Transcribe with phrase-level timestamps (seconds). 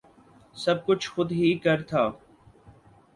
[0.55, 2.03] سب کچھ خود ہی کر تھا